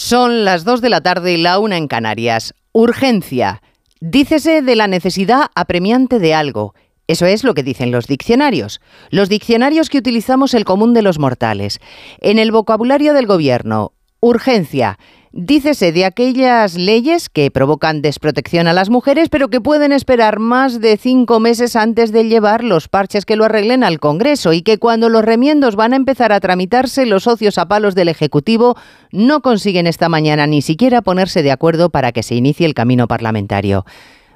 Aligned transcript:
Son 0.00 0.44
las 0.44 0.62
2 0.62 0.80
de 0.80 0.90
la 0.90 1.00
tarde 1.00 1.32
y 1.32 1.38
la 1.38 1.58
una 1.58 1.76
en 1.76 1.88
Canarias. 1.88 2.54
Urgencia. 2.70 3.62
Dícese 4.00 4.62
de 4.62 4.76
la 4.76 4.86
necesidad 4.86 5.46
apremiante 5.56 6.20
de 6.20 6.34
algo. 6.34 6.72
Eso 7.08 7.26
es 7.26 7.42
lo 7.42 7.52
que 7.52 7.64
dicen 7.64 7.90
los 7.90 8.06
diccionarios. 8.06 8.80
Los 9.10 9.28
diccionarios 9.28 9.90
que 9.90 9.98
utilizamos 9.98 10.54
el 10.54 10.64
común 10.64 10.94
de 10.94 11.02
los 11.02 11.18
mortales. 11.18 11.80
En 12.20 12.38
el 12.38 12.52
vocabulario 12.52 13.12
del 13.12 13.26
gobierno, 13.26 13.90
urgencia 14.20 15.00
Dícese 15.32 15.92
de 15.92 16.06
aquellas 16.06 16.74
leyes 16.76 17.28
que 17.28 17.50
provocan 17.50 18.00
desprotección 18.00 18.66
a 18.66 18.72
las 18.72 18.88
mujeres, 18.88 19.28
pero 19.28 19.48
que 19.48 19.60
pueden 19.60 19.92
esperar 19.92 20.38
más 20.38 20.80
de 20.80 20.96
cinco 20.96 21.38
meses 21.38 21.76
antes 21.76 22.12
de 22.12 22.24
llevar 22.24 22.64
los 22.64 22.88
parches 22.88 23.26
que 23.26 23.36
lo 23.36 23.44
arreglen 23.44 23.84
al 23.84 24.00
Congreso 24.00 24.54
y 24.54 24.62
que 24.62 24.78
cuando 24.78 25.10
los 25.10 25.24
remiendos 25.24 25.76
van 25.76 25.92
a 25.92 25.96
empezar 25.96 26.32
a 26.32 26.40
tramitarse, 26.40 27.04
los 27.04 27.24
socios 27.24 27.58
a 27.58 27.68
palos 27.68 27.94
del 27.94 28.08
Ejecutivo 28.08 28.76
no 29.12 29.42
consiguen 29.42 29.86
esta 29.86 30.08
mañana 30.08 30.46
ni 30.46 30.62
siquiera 30.62 31.02
ponerse 31.02 31.42
de 31.42 31.52
acuerdo 31.52 31.90
para 31.90 32.12
que 32.12 32.22
se 32.22 32.34
inicie 32.34 32.64
el 32.64 32.74
camino 32.74 33.06
parlamentario. 33.06 33.84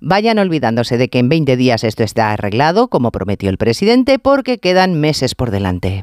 Vayan 0.00 0.38
olvidándose 0.38 0.96
de 0.96 1.08
que 1.08 1.18
en 1.18 1.28
20 1.28 1.56
días 1.56 1.84
esto 1.84 2.02
está 2.02 2.32
arreglado, 2.32 2.88
como 2.88 3.10
prometió 3.10 3.50
el 3.50 3.58
presidente, 3.58 4.18
porque 4.18 4.58
quedan 4.58 4.98
meses 5.00 5.34
por 5.34 5.50
delante. 5.50 6.02